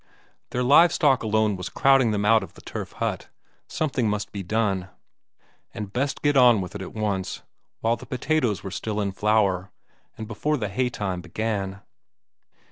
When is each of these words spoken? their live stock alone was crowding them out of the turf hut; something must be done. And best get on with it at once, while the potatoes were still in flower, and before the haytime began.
their 0.49 0.63
live 0.63 0.91
stock 0.91 1.21
alone 1.21 1.55
was 1.55 1.69
crowding 1.69 2.09
them 2.09 2.25
out 2.25 2.41
of 2.41 2.55
the 2.55 2.61
turf 2.61 2.93
hut; 2.93 3.29
something 3.67 4.09
must 4.09 4.31
be 4.31 4.41
done. 4.41 4.89
And 5.75 5.93
best 5.93 6.23
get 6.23 6.35
on 6.35 6.59
with 6.59 6.73
it 6.73 6.81
at 6.81 6.95
once, 6.95 7.43
while 7.81 7.97
the 7.97 8.07
potatoes 8.07 8.63
were 8.63 8.71
still 8.71 8.99
in 8.99 9.11
flower, 9.11 9.69
and 10.17 10.27
before 10.27 10.57
the 10.57 10.69
haytime 10.69 11.21
began. 11.21 11.81